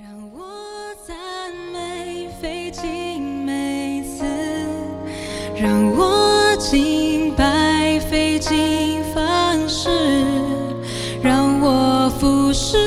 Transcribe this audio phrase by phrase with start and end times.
[0.00, 0.46] 让我
[1.04, 1.16] 赞
[1.72, 4.24] 美费尽每次，
[5.60, 9.90] 让我敬拜费尽方式，
[11.20, 12.78] 让我俯视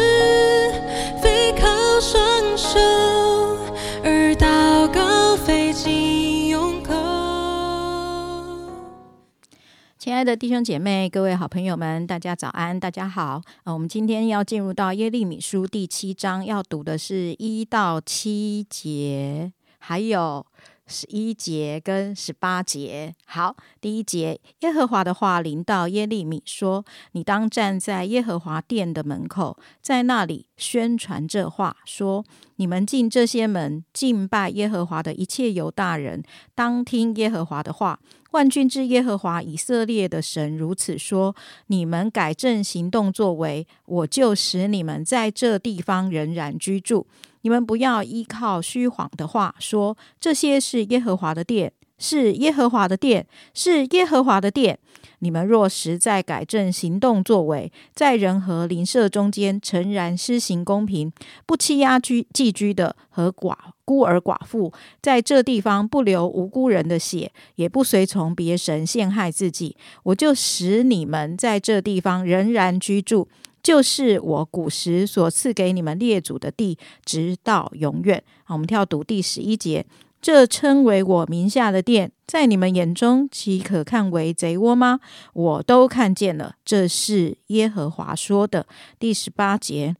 [10.21, 13.41] 亲爱的弟兄姐妹、各位好朋友们，大家早安，大家好。
[13.63, 20.45] 呃，我们今天要进入到耶利米书第七章，要读的是一到七节，还有
[20.91, 23.15] 十一节跟十八节。
[23.25, 32.25] 好，第一节，耶和华的话临到耶利米说：“你当站在耶和华殿的门口，在那里宣传这话，说：
[32.57, 36.21] 你们进这些门，敬拜耶和华的一切犹大人，
[36.53, 37.99] 当听耶和华的话。”
[38.31, 41.35] 万军之耶和华以色列的神如此说：
[41.67, 47.05] 你们改正行动作为，我就使你们在这地方仍然居住。
[47.41, 54.79] 你们不要依靠虚谎的话说这些是耶和华的殿，是耶和华的殿，是耶和华的殿。
[55.19, 61.13] 你们若实在改正行动作为，在人和邻舍中间诚然施行公平，
[61.45, 73.27] 不欺压居寄居的和寡孤儿寡妇，在这地方不流无辜人的血，也不随从别神陷害自己，我就使你们在这地方仍然居住，
[73.61, 78.23] 就是我古时所赐给你们列祖的地，直到永远。
[78.43, 79.85] 好，我们跳读第十一节。
[80.21, 84.99] 这称为我名下的殿，在你们眼中岂可看为贼窝吗？
[85.33, 88.67] 我都看见了，这是耶和华说的。
[88.99, 89.95] 第十八节，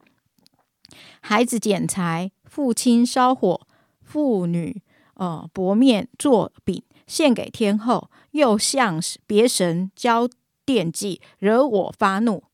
[1.20, 3.66] 孩子剪柴，父亲烧火，
[4.00, 4.80] 妇女
[5.14, 10.28] 呃薄面做饼，献给天后，又向别神交
[10.64, 12.44] 奠祭，惹我发怒。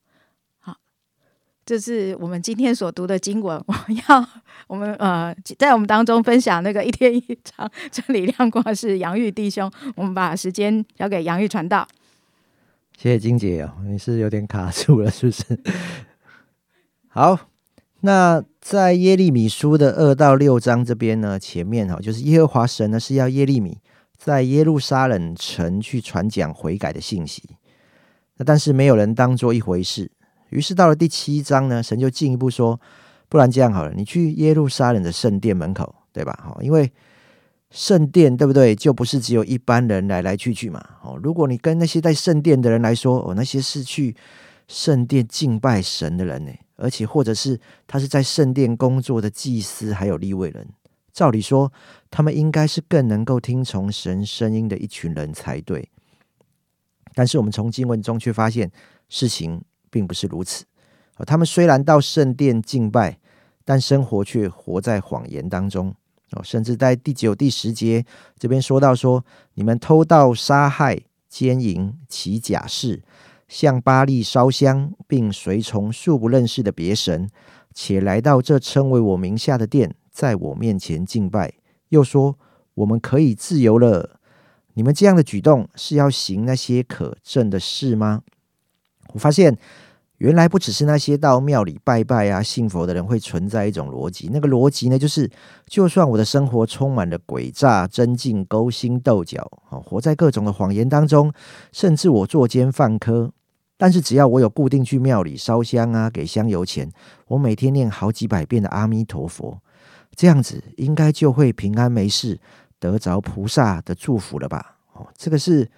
[1.68, 3.62] 这是我们今天所读的经文。
[3.66, 3.74] 我
[4.08, 4.26] 要
[4.68, 9.70] 我们呃在我们当中分享那个一天一章，这里亮光是杨玉弟兄。
[9.94, 11.86] 我们把时间交给杨玉传道。
[12.96, 15.60] 谢谢金姐哦，你是有点卡住了，是不是？
[17.08, 17.38] 好，
[18.00, 23.76] 那在耶利米书的二到六章这边呢，前面哈就是耶和华神呢是要耶利米
[24.16, 27.42] 在耶路撒冷城去传讲悔改的信息，
[28.38, 30.10] 那但是没有人当做一回事。
[30.50, 32.80] 于是到了第七章呢，神就进一步说，
[33.28, 36.32] 不然这样好了，你去耶路撒冷的圣殿门口，对吧？
[36.42, 36.90] 哈，因为
[37.70, 38.74] 圣殿对不对？
[38.74, 40.82] 就不是只有一般人来来去去嘛。
[41.02, 44.16] 哦，如果你跟那些在圣殿的人来说，哦，那些是去
[44.66, 50.66] 圣殿敬拜神的人呢，而且或者是他是在圣殿工作的祭司，还有立位人，
[51.12, 51.70] 照理说，
[52.10, 55.90] 他们应该是更能够听从神声音的一群人才对。
[57.14, 58.70] 但是我们从经文中却发现，
[59.08, 59.60] 事情
[59.90, 60.64] 并不是如此。
[61.26, 63.18] 他们虽然到圣殿敬拜，
[63.64, 65.94] 但生活却活在谎言当中。
[66.32, 68.04] 哦，甚至在第九、第十节
[68.38, 73.02] 这边说到说，你们偷盗、杀害、奸淫、起假誓，
[73.48, 77.30] 向巴利烧香，并随从素不认识的别神，
[77.72, 81.54] 且来到这称为我名下的殿，在我面前敬拜，
[81.88, 82.38] 又说
[82.74, 84.20] 我们可以自由了。
[84.74, 88.22] 你们这样的举动是要行那些可证的事吗？
[89.12, 89.56] 我发现。
[90.18, 95.30] 原来不只是那些到庙里拜拜啊、信佛的人会存在一种逻辑，那个逻辑呢，就是
[95.68, 101.32] 就算我的生活充满了诡诈、真竞、勾心斗角，啊，活在各种的谎言当中，
[101.70, 103.30] 甚至我作奸犯科，
[103.76, 106.90] 但是只要我有固定去庙里烧香啊、给香油钱，
[107.28, 109.60] 我每天念好几百遍的阿弥陀佛，
[110.16, 112.40] 这样子应该就会平安没事，
[112.80, 114.78] 得着菩萨的祝福了吧？
[114.94, 115.70] 哦，这个是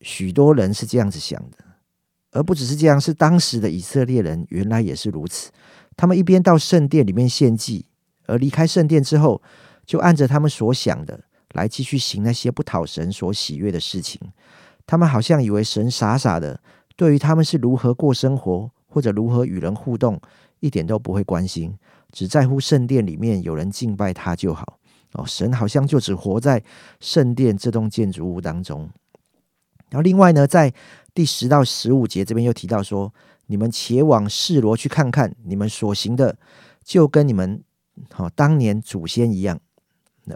[0.00, 1.67] 许多人是这样子想的。
[2.38, 5.50] 而不只是这样，是当时的以色列人原来也是如此。
[5.96, 7.86] 他们一边到圣殿里面献祭，
[8.26, 9.42] 而离开圣殿之后，
[9.84, 11.18] 就按着他们所想的
[11.54, 14.20] 来继续行那些不讨神所喜悦的事情。
[14.86, 16.60] 他们好像以为神傻傻的，
[16.94, 20.20] 对于他们是如何过生活或者如何与人互动，
[20.60, 21.74] 一点都不会关心，
[22.12, 24.78] 只在乎圣殿里面有人敬拜他就好。
[25.14, 26.62] 哦，神好像就只活在
[27.00, 28.88] 圣殿这栋建筑物当中。
[29.90, 30.72] 然后另外呢，在
[31.18, 33.12] 第十到十五节这边又提到说
[33.46, 36.38] ：“你们且往示罗去看看，你们所行的
[36.84, 37.60] 就跟你们
[38.12, 39.58] 好当年祖先一样。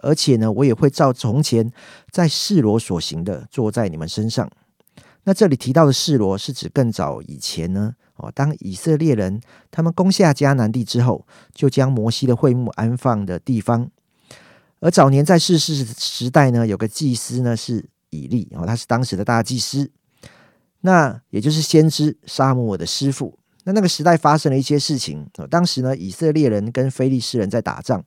[0.00, 1.70] 而且呢，我也会照从前
[2.11, 4.50] 在示罗所行的，坐在你们身上。”
[5.23, 9.40] 那这里提到的示罗是指更早以前呢，哦，当以色列人
[9.70, 11.25] 他们攻下迦南地之后，
[11.55, 13.88] 就将摩西的会幕安放的地方。
[14.81, 19.88] 而早年在世世时代呢，有个祭司呢是以利，哦，他是当时的大祭司。
[20.82, 28.05] 那也就是先知沙姆尔的师傅，那那个时代发生了一些事情，当时呢，以色列人跟非利士人在打仗，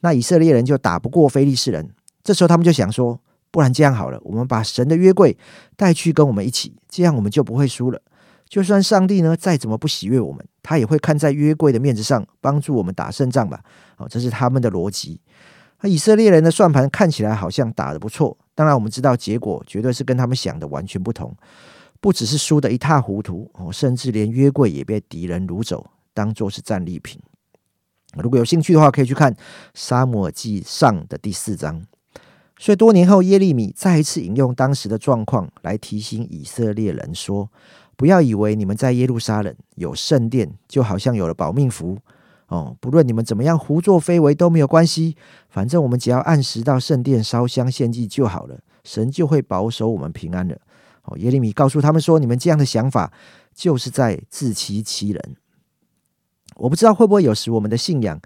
[0.00, 1.90] 那以色列人就打不过非利士人，
[2.22, 3.20] 这时候他们就想说，
[3.50, 5.36] 不然这样好了，我们把神的约柜
[5.76, 8.00] 带去跟我们一起，这样我们就不会输了。
[8.48, 13.60] 就算上帝呢再怎么不喜悦我们，他也会看在约柜的面子上帮助我们打胜仗吧。
[13.98, 15.20] 哦，这是他们的逻辑。
[15.82, 21.32] 那以色列人的算盘看起来好像打得不错，当然我们知道结果绝对是跟他们想的完全不同。
[22.00, 27.20] 不只是输得一塌糊涂哦，甚至连约柜也被敌人掳走，当做是战利品。
[28.16, 29.32] 如果有兴趣的话，可以去看
[29.74, 31.84] 《沙漠耳记上》的第四章。
[32.56, 37.50] 所以多年后，耶利米再一次引用当时的状况来提醒以色列人说
[37.96, 41.98] ：“不要以为你们在耶路撒冷有圣殿，就好像有了保命符
[42.48, 42.76] 哦。
[42.80, 45.16] 不论你们怎么样胡作非为都没有关系，
[45.48, 50.58] 反正我们只要按时到圣殿烧香献祭就好了，神就会保守我们平安了。”
[51.16, 53.12] 耶利米告诉他们说：“你们这样的想法，
[53.54, 55.36] 就是在自欺欺人。
[56.56, 58.20] 我不知道会不会有时我们的信仰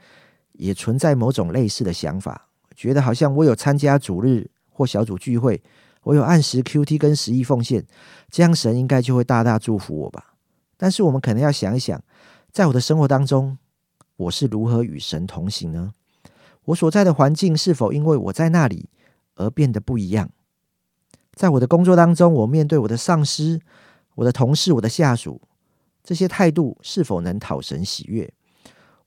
[0.52, 5.62] 也存在某种类似的想法，觉得好像我有参加主日或小组聚会，
[6.02, 7.84] 我有按时 Q T 跟十亿奉献，
[8.31, 10.35] 这样神应该就会大大祝福我吧。
[10.76, 12.02] 但是我们可能要想一想，
[12.50, 13.58] 在我的生活当中，
[14.17, 15.93] 我是如何与神同行呢？
[16.64, 18.88] 我所在的环境是否因为我在那里
[19.35, 20.31] 而变得不一样？”
[21.34, 23.61] 在我的工作当中，我面对我的上司、
[24.17, 25.40] 我的同事、我的下属，
[26.05, 28.32] 这些态度是否能讨神喜悦？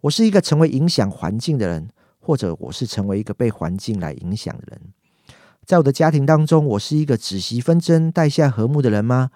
[0.01, 1.89] 我是一个成为影响环境的人，
[2.19, 4.81] 或者我是成为一个被环境来影响的人？
[5.65, 9.29] 在我的家庭当中，我是一个只惜纷争、带下和睦的人吗？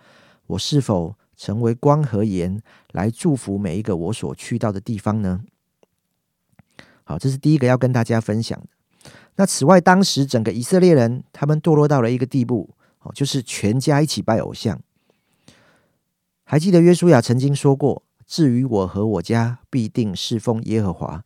[0.48, 2.62] 我是否成为光和盐，
[2.92, 5.42] 来祝福每一个我所去到的地方呢？
[7.04, 9.12] 好，这是第一个要跟大家分享的。
[9.36, 12.72] 那此外，当时整个以色列人，他们堕落到了一个地步。
[13.00, 14.82] 哦，就是全家一起拜偶像。
[16.44, 21.24] 还记得约书亚曾经说过：“至于我和我家，必定侍奉耶和华。”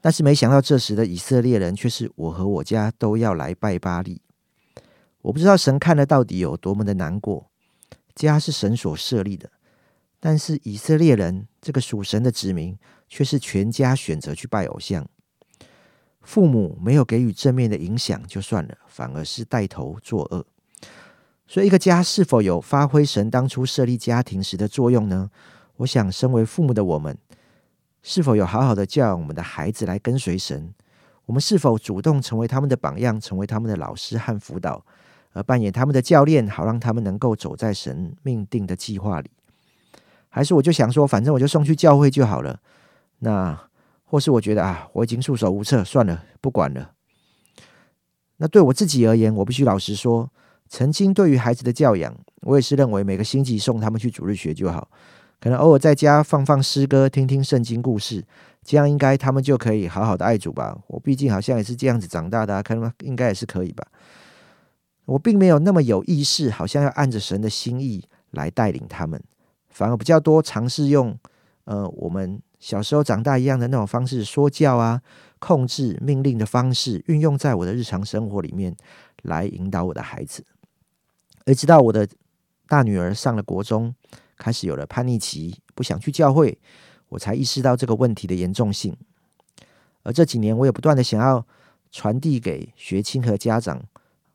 [0.00, 4.20] 但是没想到，这时的以色列人却是我和我家都要来拜巴利。
[5.22, 7.50] 我不知道神看了到底有多么的难过。
[8.14, 9.50] 家是神所设立的，
[10.20, 12.78] 但是以色列人这个属神的子民，
[13.08, 15.08] 却是全家选择去拜偶像。
[16.20, 20.46] 父母没有给予正面的影响就算了，反而是带头作恶。
[21.46, 25.30] 所以，一个家是否有发挥神当初设立家庭时的作用呢？
[25.76, 27.18] 我想，身为父母的我们，
[28.02, 30.72] 是否有好好的教养我们的孩子来跟随神？
[31.26, 34.84] 我们是否主动成为他们的榜样，成为他们的老师和辅导，
[35.32, 39.30] 而扮演他们的教练，好让他们能够走在神命定的计划里？
[40.30, 42.58] 还是我就想说，反正我就送去教会就好了？
[43.18, 43.68] 那
[44.04, 46.92] 或是我觉得啊，我已经束手无策，算了，不管了。
[48.38, 50.30] 那对我自己而言，我必须老实说。
[50.68, 54.88] 曾经对于孩子的教养，我也是认为每个星期送他们去主日学就好，
[55.40, 58.24] 可能偶尔在家放放诗歌，听听圣经故事，
[58.64, 60.76] 这样应该他们就可以好好的爱主吧。
[60.88, 63.86] 我毕竟好像也是这样子长大的，可能应该也是可以吧。
[65.04, 69.22] 我并没有那么有意识，好像要按着神的心意来带领他们，
[69.68, 71.16] 反而比较多尝试用
[71.64, 75.02] 呃我们小时候长大一样的那种方式说教啊、
[75.38, 78.74] 控制、命令的方式，运用在我的日常生活里面
[79.22, 80.42] 来引导我的孩子。
[81.46, 82.08] 而直到我的
[82.66, 83.94] 大女儿上了国中，
[84.36, 86.58] 开始有了叛逆期，不想去教会，
[87.10, 88.96] 我才意识到这个问题的严重性。
[90.02, 91.46] 而这几年，我也不断的想要
[91.90, 93.82] 传递给学青和家长，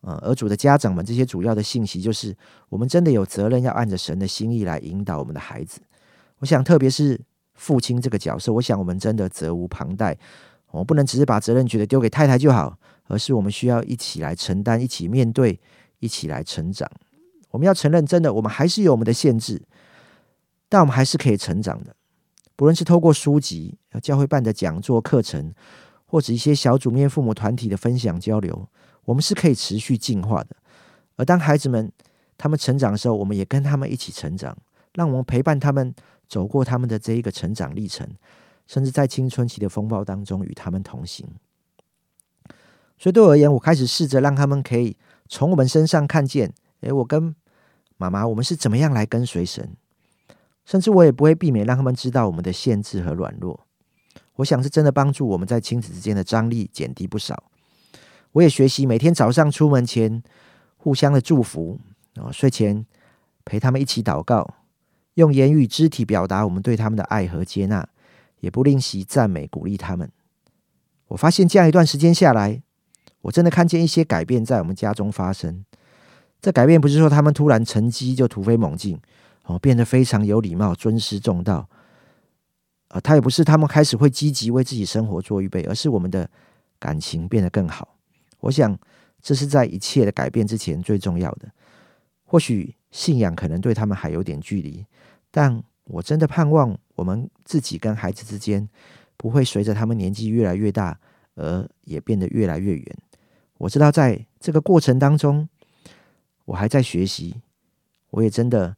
[0.01, 2.35] 呃，儿主的家长们这些主要的信息，就是
[2.69, 5.81] 我们真的有责任要按着神的心意来引导我们的孩子。
[6.39, 7.19] 我想，特别是
[7.55, 10.17] 父亲这个角色，我想我们真的责无旁贷。
[10.71, 15.59] 我们不能只是把责任觉得丢给太太就好，而是我们需要一起来承担，一起面对。
[15.99, 16.89] 一起来成长。
[17.51, 19.61] 我们要承认，真的，我们还是有我们的限制，
[20.67, 21.95] 但我们还是可以成长的。
[22.55, 25.53] 不论是透过书籍、教会办的讲座课程，
[26.05, 28.69] 或者一些小组面父母团体的分享交流，
[29.05, 30.55] 我们是可以持续进化的。
[31.15, 31.91] 而当孩子们
[32.37, 34.55] 他们成长的时候，我们也跟他们一起成长，
[34.93, 35.95] 让我们陪伴他们
[36.27, 38.07] 走过他们的这一个成长历程，
[38.67, 41.27] 甚至在青春期的风暴当中与他们同行。
[42.97, 44.95] 所以对我而言，我开始试着让他们可以。
[45.29, 47.36] 从我们身上看见，诶，我跟
[47.98, 49.77] 妈妈，我们是怎么样来跟随神？
[50.65, 53.65] 甚至我也不会避免让他们知道我们的限制和软弱。
[54.38, 57.43] 我想是真的帮助我们在亲子之间的张力减低不少。
[58.31, 60.24] 我也学习每天早上出门前
[60.77, 61.79] 互相的祝福
[62.15, 62.86] 啊，睡前
[63.45, 64.55] 陪他们一起祷告，
[65.15, 67.88] 用言语、肢体表达我们对他们的爱和接纳，
[68.39, 70.12] 也不吝惜赞美鼓励他们。
[71.09, 72.63] 我发现这样一段时间下来。
[73.21, 75.63] 我真的看见一些改变在我们家中发生。
[76.41, 78.97] 这改变不是说他们突然成绩就突飞猛进，
[79.45, 81.67] 哦，变得非常有礼貌、尊师重道。
[82.88, 86.29] 啊，他也不是他们开始会积极为自己生活做预备，而是我们的
[86.79, 87.95] 感情变得更好。
[88.39, 88.77] 我想，
[89.21, 91.49] 这是在一切的改变之前最重要的。
[92.23, 94.85] 或许信仰可能对他们还有点距离，
[95.29, 98.67] 但我真的盼望我们自己跟孩子之间
[99.17, 100.97] 不会随着他们年纪越来越大
[101.35, 102.97] 而也变得越来越远。
[103.59, 105.47] 我知道在这个过程当中，
[106.45, 107.39] 我还在学习，
[108.09, 108.75] 我也真的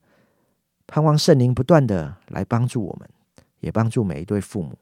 [0.86, 3.10] 盼望圣灵不断的来帮助我们。
[3.62, 4.76] 也帮助每一对父母，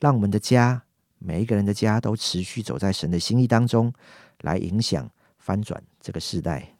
[0.00, 0.82] 让我们的家，
[1.18, 3.92] 每一个人的家都持续走在神的心意当中，
[4.40, 6.73] 来影响翻转这个时代。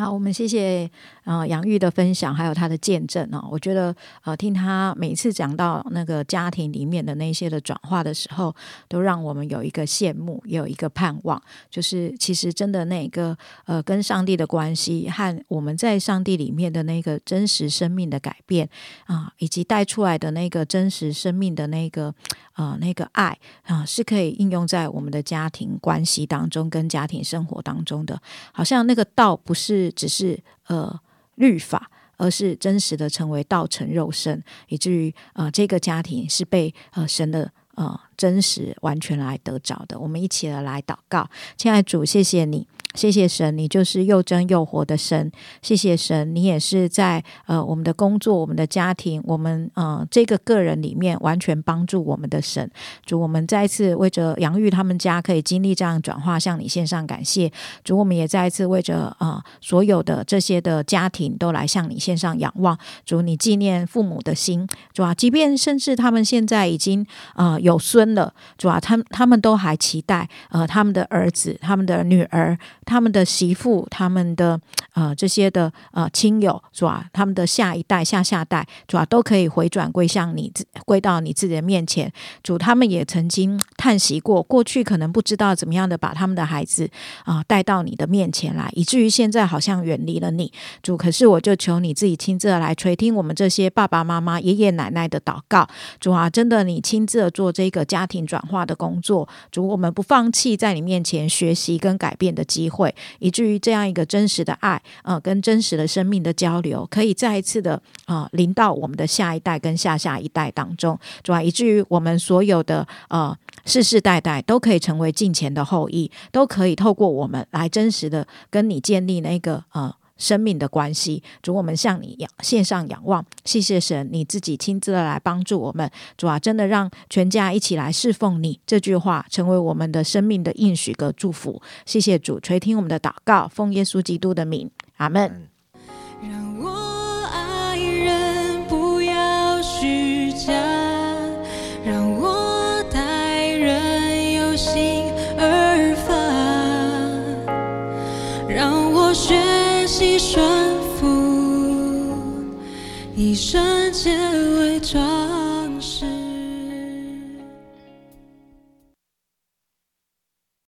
[0.00, 0.90] 好，我们谢谢
[1.24, 3.46] 呃杨玉的分享，还有他的见证哦。
[3.52, 8.54] 我觉得呃听他每次讲到那个家庭里面的那些的转化的时候，
[8.88, 11.40] 都让我们有一个羡慕，也有一个盼望。
[11.68, 18.66] 就是其实真的那个呃跟上帝的关系和我们在上帝里面的那个真实生命的改变
[19.04, 22.14] 啊，以及带出来的那个真实生命的那个
[22.54, 28.18] 呃那个爱啊，是可以应用在我们的家庭关系当中，跟家庭生活当中的。
[28.50, 29.89] 好像那个道不是。
[29.92, 31.00] 只是呃
[31.36, 39.98] 律法，而是真实的成为道成肉身，以至于呃这个家庭是被呃神的呃真实完全来得着的。
[39.98, 42.66] 我们一起来祷告，亲爱主，谢谢你。
[42.94, 45.30] 谢谢神，你就是又真又活的神。
[45.62, 52.68] 谢谢神，你也是在呃我们的工作、我们的家庭、我们呃这个个人里面完全帮助我们的神。
[53.06, 57.50] 主，我们再一次为着杨玉他们家可以经历这样转化，向你献上感谢。
[57.84, 62.76] 主，我们也再一次为着啊所有的这些的家庭都来向你献上仰望。
[63.06, 67.06] 主，你纪念父母的心，主啊，即便甚至他们现在已经
[67.36, 72.58] 呃有孙了，主啊，他他们都还期待呃他们的儿子、他们的女儿。
[72.90, 74.60] 他们的媳妇，他们的
[74.94, 77.06] 呃这些的呃亲友是吧？
[77.12, 79.06] 他们的下一代、下下代是吧？
[79.06, 80.52] 都可以回转归向你，
[80.84, 82.12] 归到你自己的面前。
[82.42, 86.90] 主，他们也曾经叹息过，过去可能不知道怎么样的把他们的孩子
[87.24, 90.52] 啊带到你的面前来，以至于现在好像远离了你。
[90.82, 95.64] 主，可是我就求你自己亲自来垂听我们这些爸爸妈妈、爷爷奶奶的祷告。
[96.00, 99.28] 主啊，真的你亲自做这个家庭转化的工作。
[99.52, 102.79] 主，我们不放弃在你面前学习跟改变的机会。
[102.80, 111.42] 会以至于这样一个真实的爱，呃，跟真实的生命的交流，可以再一次的啊，临到我们的下一代跟下下一代当中，主要？
[111.42, 119.94] 以至于我们所有的呃世世代代都可以成为近前的后裔，都可以透过我们来真实的跟你建立那个呃。
[120.20, 131.60] 生命的关系，主，我们向你仰献上仰望，谢谢神，你自己亲自的来帮助我们，主啊，真的让全家一起来侍奉你，这句话成为我们的生命的应许和祝福。
[131.84, 135.48] 谢谢主垂听我们的祷告，奉耶稣基督的名，阿门。